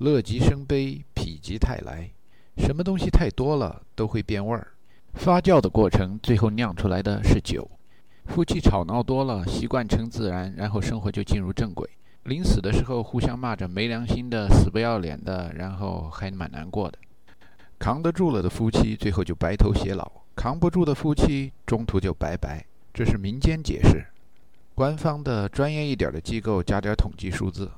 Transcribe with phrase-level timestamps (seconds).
[0.00, 2.08] 乐极生悲，否极泰来。
[2.56, 4.68] 什么东西太多了都会变味儿。
[5.12, 7.70] 发酵的过程，最后酿出来的是酒。
[8.24, 11.86] 夫妻吵闹多了，习惯成自然，然后生活就进入正轨。
[12.22, 16.98] 临死的时候，互相骂着没良心的、死不要脸的，然后还蛮难过的。
[17.78, 22.64] 扛得住了的夫妻，最后就白头偕老；扛不住的夫妻，中途就拜拜。
[22.94, 24.06] 这是民间解释。
[24.74, 27.70] 官方的、专业一点的机构加点统计数字，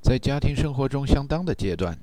[0.00, 1.96] 在家庭生活中相当的阶段。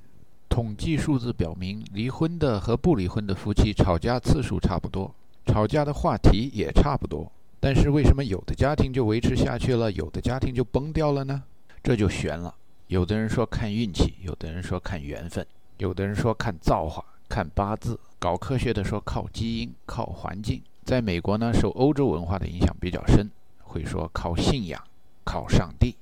[0.49, 5.13] 统计数字表明，离婚的和不离婚的夫妻吵架次数差不多，
[5.45, 7.31] 吵架的话题也差不多。
[7.59, 11.43] 但是为什么有的家庭就维持下去了，有的家庭就崩掉了呢？
[11.83, 12.53] 这就悬了。
[12.87, 15.45] 有的人说看运气，有的人说看缘分，
[15.77, 20.61] 有的人说看造化、看八字，搞科学的说靠基因、靠环境。
[20.85, 23.29] 在美国呢，受欧洲文化的影响比较深，
[23.63, 24.81] 会说靠信仰、
[25.25, 25.95] 靠上帝。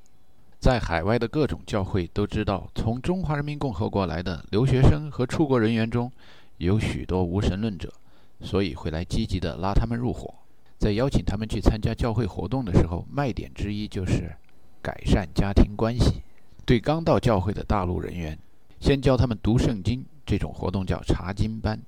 [0.65, 6.11] 在海外的各种教会都知道，从中华人民共和国来的留学生和出国人员中，
[6.57, 7.93] 有许多无神论者，
[8.41, 10.33] 所以会来积极的拉他们入伙。
[10.79, 14.35] 在邀请他们去参加教会活动的时候，卖点之一就是
[14.81, 16.23] 改善家庭关系。
[16.65, 18.35] 对刚到教会的大陆人员，
[18.79, 21.79] 先教他们读圣经，这种活动叫查经班。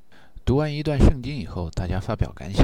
[0.45, 2.63] 读完一段圣经以后，大家发表感想。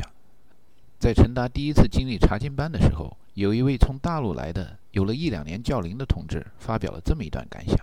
[0.99, 4.77] 在陈达第一次经历查经班的时候，有一位从大陆来的。
[4.94, 7.77] 有了一两年教龄的同志发表了这么一段感想：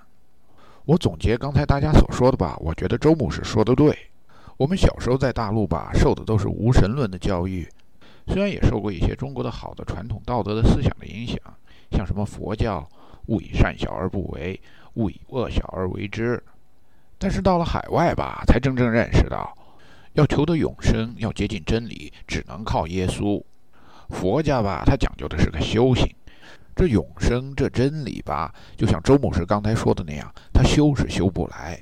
[0.84, 3.96] 我总结刚才大家所说的吧，我觉得周牧师说的对。
[4.56, 7.68] 我们小时候在大陆吧，受的都是无神论的教育，
[8.28, 11.36] 虽然也受过一些中国的好的传统道德的思想的影响，
[11.90, 12.88] 像什么佛教
[13.26, 14.60] “勿以善小而不为，
[14.94, 16.40] 勿以恶小而为之”，
[17.18, 19.52] 但是到了海外吧，才真正认识到，
[20.12, 23.42] 要求得永生，要接近真理，只能靠耶稣。
[24.10, 26.06] 佛家吧，它讲究的是个修行。
[26.74, 31.80] 这永生，这真理吧，就像周牧师刚才说的那样，他修是修不来。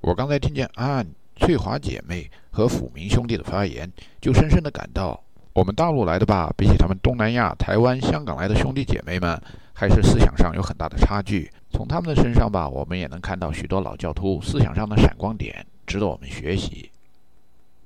[0.00, 1.04] 我刚才听见啊，
[1.36, 9.40] 翠华姐妹和抚明兄弟的发言，就深深的感到，我们大陆来的吧，比起他们东南亚、台湾、香港来的兄弟姐妹们，
[9.72, 11.50] 还是思想上有很大的差距。
[11.70, 16.90] 从他们的身上吧，我们也能看到许多老教徒思想上的闪光点，值得我们学习。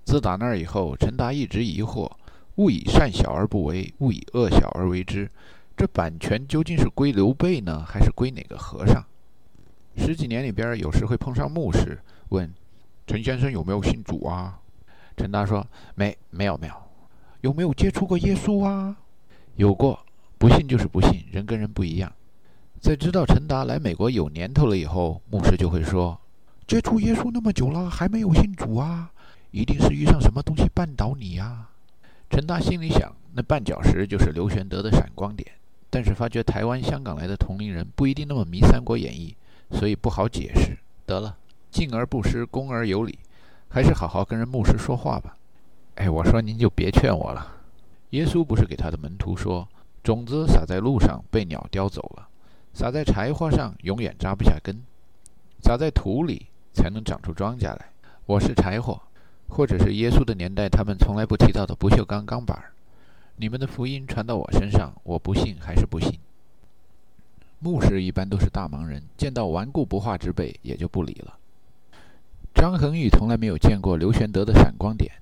[0.04, 2.10] 自打那儿以后，陈达一直疑惑：
[2.56, 5.28] 勿以善小而不为，勿以恶小而为之。
[5.76, 9.04] 这版权究竟是归刘备呢，还是归哪个和尚？
[9.96, 11.98] 十几年里边，有时会碰上牧师
[12.30, 12.50] 问
[13.06, 14.58] 陈先生有没有信主啊？
[15.18, 16.74] 陈达说没，没有，没有。
[17.42, 18.96] 有没有接触过耶稣啊？
[19.56, 19.98] 有过，
[20.38, 22.10] 不信就是不信，人跟人不一样。
[22.80, 26.18] 在知道陈达来美国有年头了以后，牧师就会说，
[26.66, 29.10] 接触耶稣那么久了，还没有信主啊？
[29.50, 31.68] 一定是遇上什么东西绊倒你呀？
[32.30, 35.50] 陈达心里想，那绊脚石就是刘玄德的闪光点。
[35.96, 39.34] 但是发觉台湾、香港来的同龄人不一定那么迷《三国演义》，
[39.78, 40.76] 所以不好解释。
[41.06, 41.34] 得了，
[41.70, 43.18] 敬而不失，恭而有礼，
[43.70, 45.34] 还是好好跟人牧师说话吧。
[45.94, 47.50] 哎，我说您就别劝我了。
[48.10, 49.66] 耶稣不是给他的门徒说
[50.04, 52.28] ：“种子撒在路上被鸟叼走了，
[52.74, 54.76] 撒在柴火上永远扎不下根，
[55.62, 57.86] 撒在土里才能长出庄稼来。”
[58.26, 59.00] 我是柴火，
[59.48, 62.75] 或者是耶稣的年代他们从来不提到的不锈钢钢板儿。
[63.38, 66.18] 你们的福音传到我身上，我不信还是不信。
[67.58, 71.38] 牧师一般都是大忙人，见到顽固不化之辈也就不理了。
[72.54, 75.12] 张恒玉从来没有见过刘玄德的闪光点，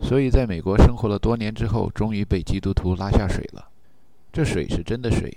[0.00, 3.68] 所以在美国生活了多年之后，终于被基督徒拉下水了。
[4.32, 5.36] 这水是真的水，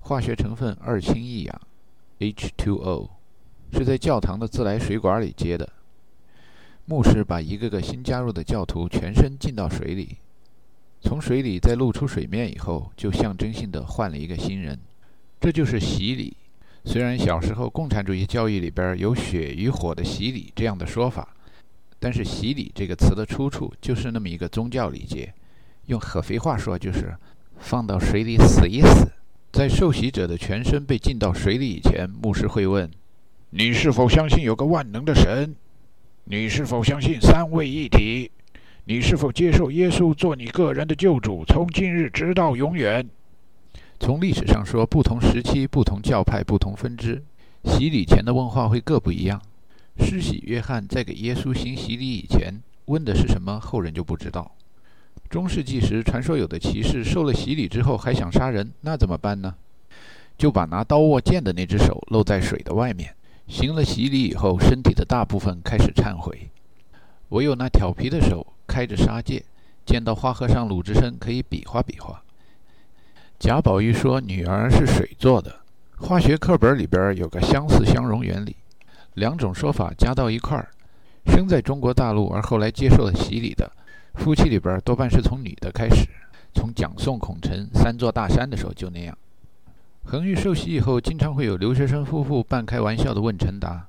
[0.00, 1.60] 化学成分二氢一氧
[2.18, 3.08] （H2O），
[3.72, 5.68] 是在教堂的自来水管里接的。
[6.86, 10.16] 牧师把一个个新加入的教徒全身浸到水里。
[11.04, 14.76] 从水里再露出水面以后，就象征性的换了一个新人，
[15.38, 16.34] 这就是洗礼。
[16.86, 21.28] 虽然小时候共产主义教育里边有“血与火的洗礼”这样的说法，
[22.00, 25.32] 但是“洗礼”这个词的出处就是那么一个宗教礼节，
[25.86, 27.14] 用合肥话说就是
[27.58, 29.12] 放到水里死一死。
[29.52, 32.90] 在受洗者的全身被浸到水里以前，牧师会问
[33.50, 35.54] ：“你是否相信有个万能的神？
[36.24, 38.30] 你是否相信三位一体？”
[38.86, 43.08] 你是否接受耶稣做你个人的救主，从今日直到永远？
[43.98, 47.22] 从历史上说，不同时期、不同教派、不同分支，
[47.64, 49.40] 洗礼前的问话会各不一样。
[50.00, 54.54] 施洗约翰在给耶稣行洗礼以前问的是什么，后人就不知道。
[55.30, 59.54] 中世纪时，传说有的骑士受了洗礼之后还想杀人，那怎么办呢？
[60.36, 63.14] 就把拿刀握剑的那只手露在水的外面。
[63.46, 66.50] 行了洗礼以后，身体的大部分开始忏悔，
[67.30, 68.46] 唯有那调皮的手。
[68.74, 69.40] 开着杀戒，
[69.86, 72.20] 见到花和尚鲁智深可以比划比划。
[73.38, 75.60] 贾宝玉说：“女儿是水做的。”
[75.96, 78.56] 化学课本里边有个相似相容原理，
[79.14, 80.68] 两种说法加到一块儿，
[81.26, 83.70] 生在中国大陆而后来接受了洗礼的
[84.14, 86.08] 夫妻里边，多半是从女的开始。
[86.52, 89.16] 从蒋宋孔陈三座大山的时候就那样。
[90.04, 93.86] 恒玉受洗以后，经常会有留学生夫妇半开玩笑地问陈达：“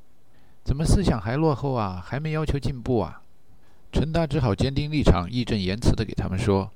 [0.63, 2.03] 怎么思想还落后啊？
[2.05, 3.21] 还没要求进步啊？”
[3.95, 6.69] 陈达只好坚定立场，义正言辞地给他们说：“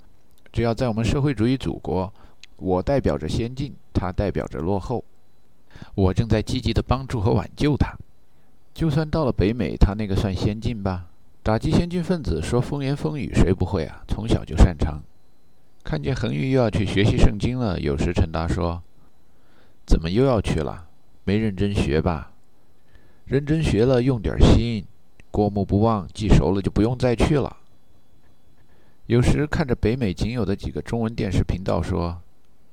[0.53, 2.13] 只要在我们社会主义祖国，
[2.55, 5.03] 我代表着先进，他代表着落后。
[5.95, 7.93] 我正在积极地帮助和挽救他。
[8.73, 11.07] 就算到了北美，他那个算先进吧？
[11.43, 14.01] 打击先进分子，说风言风语，谁不会啊？
[14.07, 15.01] 从小就擅长。”
[15.83, 18.81] 看见恒玉又要去学习圣经了，有时陈达说
[19.85, 20.87] ：“怎么又要去了？
[21.25, 22.31] 没认真学吧？
[23.25, 24.85] 认真学了，用点心，
[25.31, 27.57] 过目不忘，记熟了就不用再去了。”
[29.07, 32.21] 有时看着北美仅有的几个中文电视频道说：“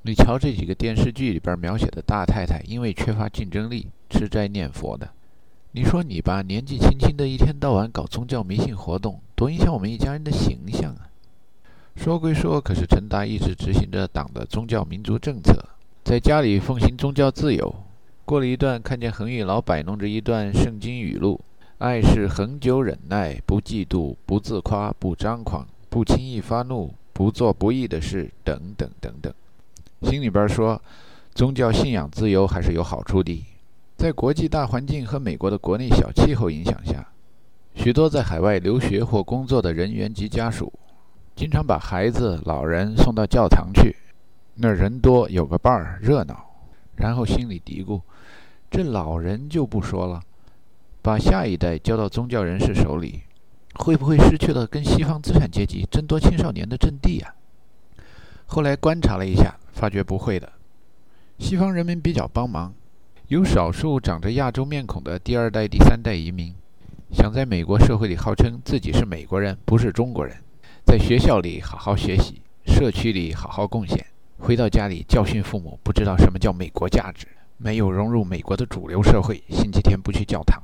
[0.03, 5.09] 你瞧这几个电视剧里边描写的大太太，因为缺乏竞争力，吃斋念佛的。
[5.73, 11.09] 你说你吧，年纪轻轻的，一天到晚搞宗教迷信活动，多影响我们一家人的形象啊！”
[11.97, 15.55] 说归说，可是陈达一直执行着党的宗教民族政策，
[16.05, 17.75] 在家里奉行宗教自由。
[18.27, 21.41] 过了一段，看见恒玉老摆弄着一段圣经语录
[21.79, 29.31] ：“爱是恒久忍耐，不嫉妒，不自夸，不张狂，不轻易发怒，不做不义的事，等等等等。”
[30.01, 30.81] 心里边说，
[31.35, 33.45] 宗教信仰自由还是有好处的。
[33.99, 37.07] 在国际大环境和美国的国内小气候影响下，
[37.75, 40.73] 许多在海外留学或工作的人员及家属。
[41.35, 43.95] 经常把孩子、老人送到教堂去，
[44.55, 46.43] 那人多，有个伴儿，热闹。
[46.95, 48.01] 然后心里嘀咕：
[48.71, 50.23] 这老人就不说了，
[51.07, 53.23] 把下一代交到宗教人士手里，
[53.75, 57.33] 会不会失去了跟西方资产阶级争夺青少年的阵地啊？
[58.47, 60.51] 后来观察了一下，发觉不会的。
[61.39, 62.75] 西方人民比较帮忙，
[63.29, 66.53] 有少数长着亚洲面孔的第二代、第三代移民，
[67.13, 70.37] 想在美国社会里号称自己是美国人，不是中国人。
[70.85, 74.05] 在学校里好好学习，社区里好好贡献，
[74.41, 80.61] 回到家里教训父母，不知道什么叫美国价值，没有融入美国的主流社会，星期天不去教堂。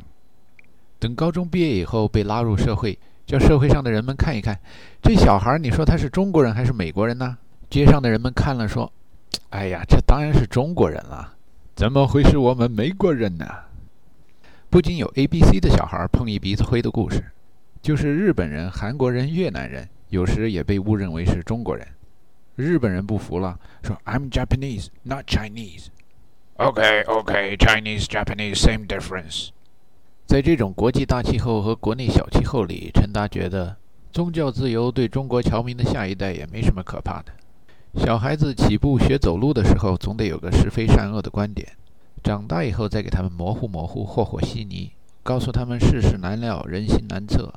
[1.03, 2.97] 等高中毕业以后被拉入社会，
[3.27, 4.57] 叫社会上的人们看一看，
[5.03, 7.37] 这小孩，你说他是中国人还是美国人呢？
[7.69, 8.93] 街上的人们看了说
[9.51, 11.35] ：“哎呀，这当然是中国人了，
[11.75, 13.45] 怎么会是我们美国人呢？”
[14.71, 17.25] 不仅有 A、B、C 的小孩碰一鼻子灰的故事，
[17.83, 19.89] 就是日本人、韩国人、越南人。
[20.11, 21.85] 有时也被误认为是中国人，
[22.55, 25.87] 日本人不服了，说 "I'm Japanese, not Chinese."
[26.59, 29.49] OK, OK, Chinese, Japanese, same difference.
[30.27, 33.77] 在这种国际大气候和国内小气候里，陈达觉得
[34.13, 37.33] 宗教自由对中国侨民的下一代也没什么可怕的。
[37.95, 41.69] 小孩子起步学走路的时候，总得有个是非善恶的观点，
[42.23, 44.93] 长大以后再给他们模糊模糊、和和稀泥，
[45.23, 47.53] 告诉他们世事难料，人心难测。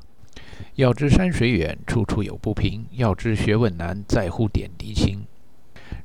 [0.75, 5.25] 要知山水远，处处有不平；要知学问难，在乎点滴轻。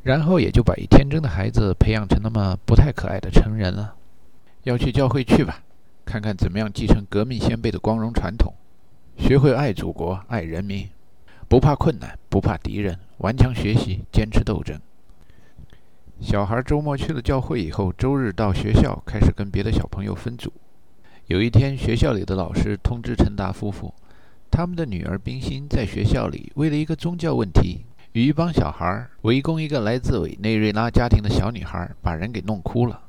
[0.03, 3.95] 然后也就把一天真的孩子培养成那么不太可爱的成人了。
[4.63, 5.63] 要去教会去吧，
[6.11, 8.53] 看看怎么样继承革命先辈的光荣传统，
[9.17, 10.89] 学会爱祖国、爱人民，
[11.49, 14.77] 不怕困难，不怕敌人，顽强学习，坚持斗争。
[16.21, 20.53] 小孩周末去了教会以后，周日到学校开始跟别的小朋友分组。
[21.29, 23.95] 有一天，学校里的老师通知陈达夫妇。
[24.51, 33.01] 他们的女儿冰心在学校里为了一个宗教问题，与一帮小孩围攻一个来自委内瑞拉家庭的小女孩，把人给弄哭了。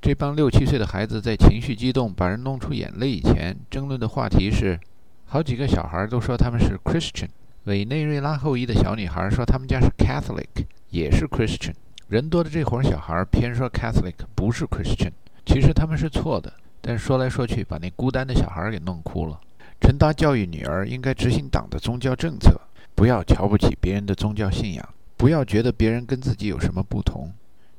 [0.00, 4.78] 这帮六七岁的孩子在情绪激动、把人弄出眼泪以前，争论的话题是：
[5.26, 7.28] 好几个小孩都说他们是 Christian。
[7.64, 11.74] 委内瑞拉后裔的小女孩说他们家是 Catholic，也是 Christian。
[12.08, 15.10] 人多的这伙小孩偏说 Catholic 不是 Christian，
[15.44, 16.50] 其实他们是错的，
[16.80, 19.38] 但说来说去把那孤单的小孩给弄哭了。
[19.80, 22.58] 陈达教育女儿应该执行党的宗教政策，
[22.94, 27.30] 不要瞧不起别人的宗教信仰，不要觉得别人跟自己有什么不同。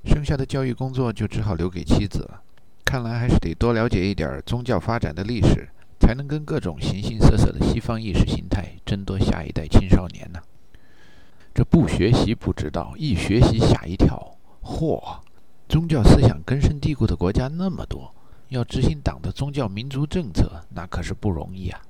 [0.06, 2.41] 剩下的教育工作就只好留给妻子了。
[2.86, 10.39] 看来还是得多了解一点宗教发展的历史，才能跟各种形形色色的西方意识形态争夺下一代青少年呢。
[11.53, 14.36] 这不学习不知道，一学习吓一跳。
[14.63, 15.20] 嚯，
[15.68, 18.13] 宗教思想根深蒂固的国家那么多，
[18.48, 21.82] 要执行党的宗教民族政策，那可是不容易啊。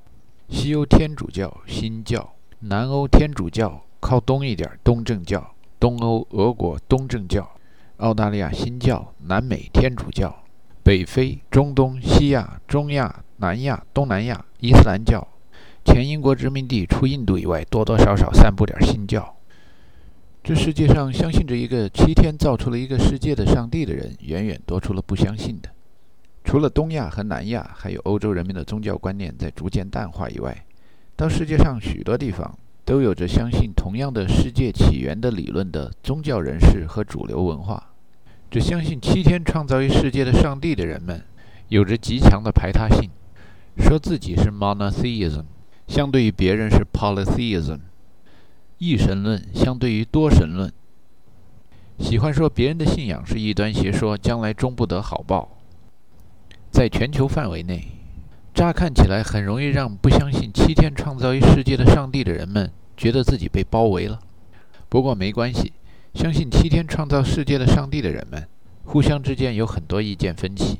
[0.49, 7.49] 西欧天主教、新教，南欧天主教，靠东一点东正教，东欧俄国东正教，
[7.99, 10.43] 澳大利亚新教，南美天主教，
[10.83, 15.27] 北非、中东、西亚、中亚、南亚、东南亚伊斯兰教，
[15.83, 19.35] 前英国殖民地除印度以外，多多少少散布点新教。
[20.41, 25.69] 这世界上相信着一个七天造出了一个世界的上帝的人，远远多出了不相信的。
[26.45, 30.65] 除了东亚和南亚，还有欧洲人民的宗教观念在逐渐淡化以外，
[31.17, 32.57] 到世界上许多地方
[32.89, 37.91] 都有着相信同样的世界起源的理论的宗教人士和主流文化。
[38.49, 41.23] 这相信七天创造一世界的上帝的人们，
[41.67, 43.11] 有着极强的排他性，
[43.77, 45.43] 说自己是 monotheism，
[45.87, 47.77] 相对于别人是 polytheism，
[48.79, 50.73] 一神论相对于多神论。
[51.99, 55.59] 喜欢说别人的信仰是异端邪说，将来终不得好报。
[56.71, 57.98] 在全球范围内，
[58.59, 64.19] 乍看起来很容易让不相信七天创造一世界的上帝的人们觉得自己被包围了。
[64.89, 65.71] 不过没关系，
[66.13, 68.45] 相信七天创造世界的上帝的人们，
[68.83, 70.77] 互相之间有很多意见分歧。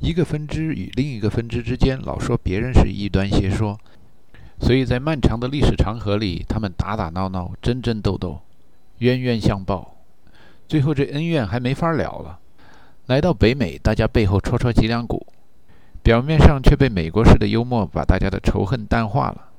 [0.00, 3.78] 一个分支与另一个分支之间老说别人是异端邪说，
[4.60, 8.42] 所以在漫长的历史长河里，他们打打闹闹，争争斗斗，
[8.98, 9.96] 冤冤相报。
[10.68, 12.38] 最后这恩怨还没法了了。
[13.06, 15.26] 来到北美，大家背后戳戳脊梁骨，
[16.08, 19.50] 表面上却被美国式的幽默把大家的仇恨淡化了。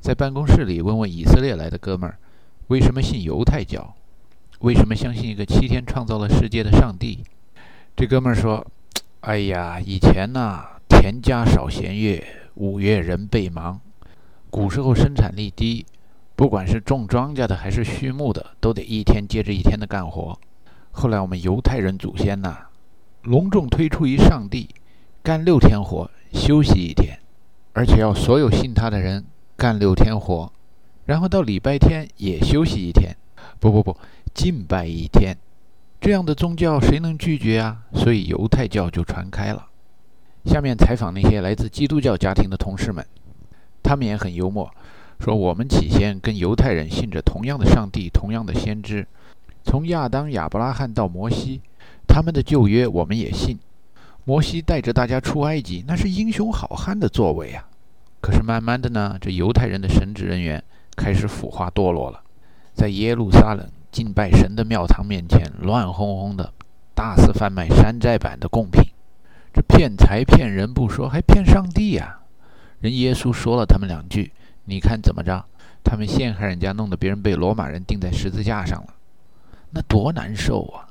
[0.00, 2.18] 在办公室里问问以色列来的哥们儿，
[2.66, 3.94] 为什么信犹太教？
[4.62, 7.22] 为什么相信一个七天创造了世界的上帝？
[7.94, 8.66] 这哥们儿说
[9.22, 13.80] ：“哎呀，以前呐，田家少闲月，五月人倍忙。
[14.50, 15.86] 古时候生产力低，
[16.34, 20.36] 不管是种庄稼的还是畜牧的，都得一天接着一天的干活。
[20.90, 22.58] 后来我们犹太人祖先呐。”
[23.22, 24.68] 隆重推出一上帝，
[25.24, 27.16] 干六天活，休息一天，
[27.74, 29.24] 而且要所有信他的人
[29.56, 30.52] 干六天活，
[31.06, 33.14] 然后到礼拜天也休息一天。
[33.60, 33.96] 不不不，
[34.34, 35.36] 敬拜一天。
[36.00, 37.82] 这样的宗教谁能拒绝啊？
[37.94, 39.68] 所以犹太教就传开了。
[40.44, 43.06] 下面采访那些来自基督教家庭的同事们，
[43.80, 44.68] 他们也很幽默，
[45.20, 49.06] 说我们起先跟犹太人信着同样的上帝，同样的先知，
[49.62, 51.60] 从亚当、亚伯拉罕到摩西。
[52.08, 53.56] 他们的旧约我们也信，
[54.24, 57.64] 摩西带着大家出埃及，那是英雄好汉的作为啊。
[58.20, 60.62] 可是慢慢的呢，这犹太人的神职人员
[60.96, 62.22] 开始腐化堕落了，
[62.72, 66.52] 在耶路撒冷敬拜神的庙堂面前，乱哄哄的，
[66.94, 68.84] 大肆贩卖山寨版的贡品，
[69.52, 72.20] 这骗财骗人不说，还骗上帝呀。
[72.78, 74.32] 人耶稣说了他们两句，
[74.66, 75.44] 你看怎么着？
[75.82, 78.94] 他们陷害人家，弄得别人被罗马人钉在十字架上了，
[79.70, 80.86] 那多难受啊！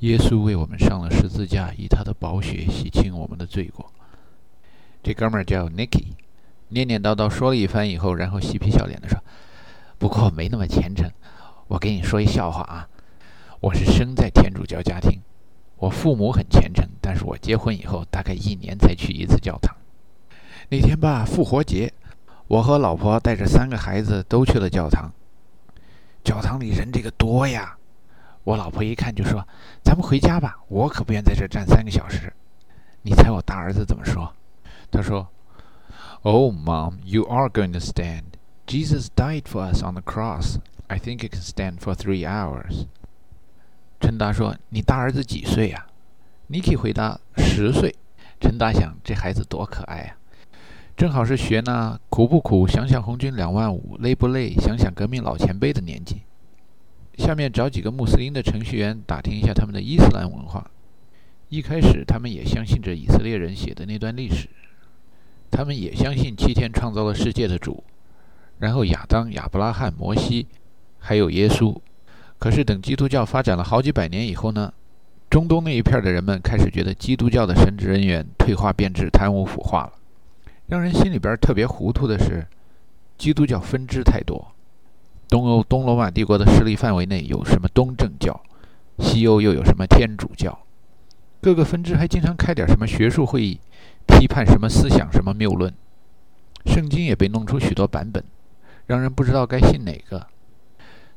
[0.00, 3.90] 耶稣为我们上了十字架，以他的宝血洗清我们的罪过。
[5.02, 6.08] 这哥们儿叫 Nicky，
[6.68, 9.18] 念念叨叨说了一番以后，然后嬉皮笑脸地说
[9.96, 11.10] ：“不过没那么虔诚。
[11.66, 12.86] 我给你说一笑话啊，
[13.58, 15.18] 我是生在天主教家庭，
[15.76, 19.74] 我父母很虔诚，但是我结婚以后大概一年才去一次教堂。
[20.68, 21.90] 那天吧，复活节，
[22.48, 25.10] 我和老婆带着三个孩子都去了教堂。
[26.22, 27.74] 教堂里人这个多呀。”
[28.46, 29.44] 我老婆一看就说
[29.82, 32.32] ：“咱们回家吧，我可不愿在这站三个小时。”
[33.02, 34.32] 你猜我大儿子怎么说？
[34.88, 35.26] 他说
[36.22, 38.22] ：“Oh, mom, you are going to stand.
[38.64, 40.58] Jesus died for us on the cross.
[40.86, 42.86] I think you can stand for three hours.”
[43.98, 45.84] 陈达说：“你大儿子几岁呀？”
[46.48, 47.96] Nikki 回答：“十岁。”
[48.40, 50.16] 陈达想：这孩子多可爱啊！
[50.96, 52.64] 正好是学那苦不苦？
[52.68, 54.54] 想想红军两万五，累不累？
[54.54, 56.22] 想想革命老前辈的年纪。
[57.16, 60.70] 下面找几个穆斯林的程序员打听一下他们的伊斯兰文化。
[61.48, 64.48] 一开始，他们也相信着以色列人写的那段历史，
[65.50, 67.82] 他们也相信七天创造了世界的主，
[68.58, 70.46] 然后亚当、亚伯拉罕、摩西，
[70.98, 71.74] 还有耶稣。
[72.38, 74.72] 可是等基督教发展了好几百年以后呢，
[75.30, 79.92] 中东那一片的人们开始觉得基督教的神职人员退化变质、贪污腐化了。
[80.66, 82.44] 让人心里边特别糊涂的是，
[83.16, 84.52] 基督教分支太多。
[85.28, 88.40] 东欧东罗马帝国的势力范围内有什么东正教？
[88.98, 90.58] 西欧又有什么天主教？
[91.40, 93.60] 各个分支还经常开点什么学术会议，
[94.06, 95.72] 批判什么思想、什么谬论。
[96.64, 98.24] 圣经也被弄出许多版本，
[98.86, 100.26] 让人不知道该信哪个。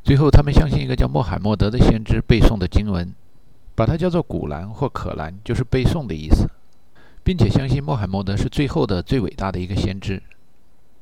[0.04, 3.14] 最后，他们相信一个叫穆罕默德的先知背诵的经文，
[3.76, 6.50] 把它叫做古兰或可兰，就是背诵的意思，
[7.24, 10.22] 并且相信穆罕默德是最后的、最伟大的一个先知。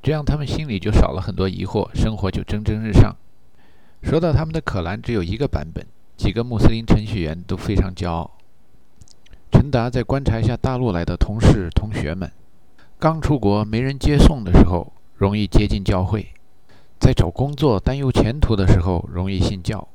[0.02, 3.16] 这样，他们心里就少了很多疑惑，生活就蒸蒸日上。
[4.04, 5.86] 说到他们的可兰只有一个版本，
[6.16, 8.32] 几个穆斯林程序员都非常骄傲。
[9.52, 12.32] 陈达在观察一下大陆来的同事同学们，
[13.00, 16.22] 刚出国没人接送的时候，容易接近教会；
[17.00, 19.88] 在找工作担忧前途的时候，容易信教；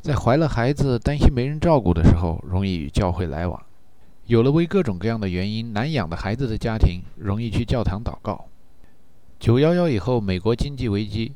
[0.00, 3.60] 在怀了孩子担心没人照顾的时候，容易与教会来往；
[4.26, 8.46] 有了为各种各样的原因难养的孩子的家庭，容易去教堂祷告。
[9.42, 11.32] 九幺幺以后，美国经济危机，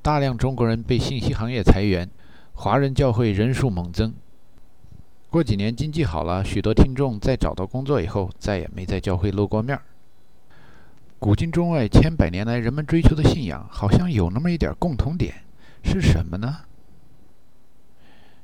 [0.00, 2.08] 大量中国人被信息行业裁员，
[2.54, 4.14] 华人教会人数猛增。
[5.28, 9.82] 过几年经济好了，许多听众在找到工作以后，再也没在教会露过面儿。
[11.18, 15.34] 古今中外，千百年来人们追求的信仰，好像有那么一点共同点，
[15.84, 16.60] 是什么呢？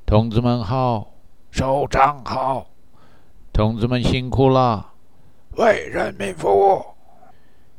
[0.04, 1.14] 同志们好，
[1.50, 2.66] 首长好，
[3.50, 4.92] 同志们辛苦了，
[5.52, 6.95] 为人民服务。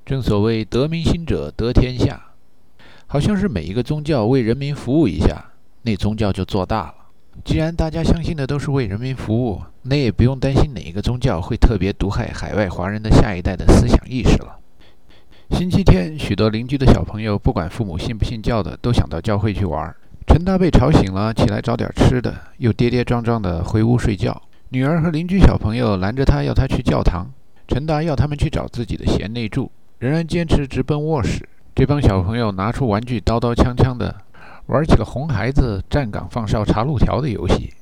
[0.08, 2.28] 正所谓得民心者得天下，
[3.08, 5.48] 好像是每一个宗教为人民服务一下，
[5.82, 6.94] 那宗教就做大了。
[7.44, 14.58] 既然大家相信的都是为人民服务，那也不用担心哪一个宗教会特别毒害海外华人的下一代的思想意识了。
[15.50, 19.94] 星期天，许多邻居的小朋友，不管父母信不信教的，都想到教会去玩。
[20.26, 24.42] 陈达被吵醒了，起来找点吃的，又跌跌撞撞地回屋睡觉。
[24.70, 27.30] 女儿和邻居小朋友拦着他，要他去教堂。
[27.68, 29.70] 陈达要他们去找自己的贤内助，
[30.00, 31.48] 仍然坚持直奔卧室。
[31.74, 34.16] 这帮小朋友拿出玩具，刀刀枪枪的，
[34.68, 37.74] 玩起了红孩子站岗放哨查路条的游戏。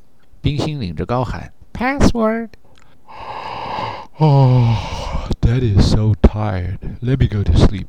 [0.41, 2.49] 冰心领着高喊：“Password！”
[4.17, 4.75] Oh,
[5.41, 6.77] Daddy is so tired.
[7.01, 7.87] Let me go to sleep.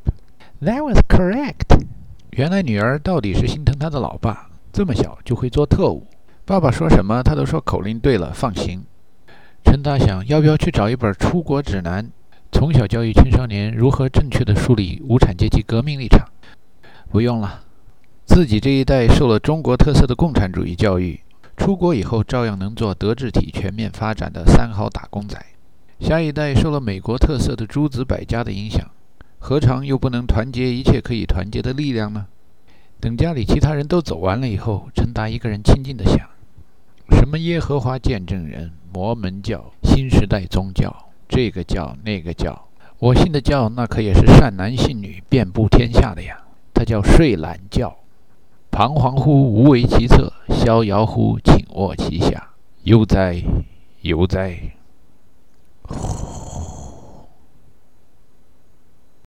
[0.60, 1.84] That was correct.
[2.30, 6.06] 原来女儿到底是心疼她的老爸，这么小就会做特务。
[6.44, 8.84] 爸爸说什么，她都说口令对了，放行。
[9.64, 12.10] 陈达想要不要去找一本出国指南，
[12.56, 16.26] 从小教育青少年如何正确的树立无产阶级革命立场。
[17.10, 17.60] 不用了，
[18.24, 21.20] 自己这一代受了中国特色的共产主义教育，
[21.58, 25.38] 出国以后照样能做德智体全面发展的三好打工仔。
[26.00, 28.90] 下一代受了美国特色的诸子百家的影响。
[29.38, 32.24] 何尝又不能团结一切可以团结的力量呢？
[32.98, 36.26] 等家里其他人都走完了以后，陈达一个人清静地想：
[37.10, 42.68] 什么耶和华见证人、摩门教、新时代宗教，这个教那个教，
[42.98, 46.38] 我信的教那可也是善男信女遍布天下的呀。
[46.72, 47.96] 它叫睡懒觉。
[48.70, 52.50] 彷徨乎无为其策，逍遥乎寝卧其下。
[52.82, 53.42] 悠哉，
[54.02, 54.58] 悠哉。